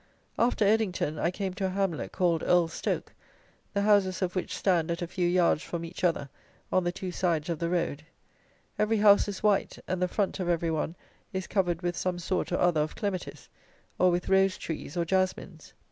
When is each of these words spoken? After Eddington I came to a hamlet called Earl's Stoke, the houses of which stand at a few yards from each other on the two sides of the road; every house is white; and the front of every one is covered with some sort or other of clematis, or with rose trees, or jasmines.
After 0.39 0.65
Eddington 0.65 1.19
I 1.19 1.29
came 1.29 1.53
to 1.53 1.67
a 1.67 1.69
hamlet 1.69 2.11
called 2.11 2.41
Earl's 2.41 2.73
Stoke, 2.73 3.13
the 3.75 3.83
houses 3.83 4.23
of 4.23 4.35
which 4.35 4.57
stand 4.57 4.89
at 4.89 5.03
a 5.03 5.07
few 5.07 5.27
yards 5.27 5.61
from 5.61 5.85
each 5.85 6.03
other 6.03 6.27
on 6.71 6.83
the 6.83 6.91
two 6.91 7.11
sides 7.11 7.49
of 7.49 7.59
the 7.59 7.69
road; 7.69 8.01
every 8.79 8.97
house 8.97 9.27
is 9.27 9.43
white; 9.43 9.77
and 9.87 10.01
the 10.01 10.07
front 10.07 10.39
of 10.39 10.49
every 10.49 10.71
one 10.71 10.95
is 11.33 11.45
covered 11.45 11.83
with 11.83 11.95
some 11.95 12.17
sort 12.17 12.51
or 12.51 12.57
other 12.57 12.81
of 12.81 12.95
clematis, 12.95 13.47
or 13.99 14.09
with 14.09 14.27
rose 14.27 14.57
trees, 14.57 14.97
or 14.97 15.05
jasmines. 15.05 15.71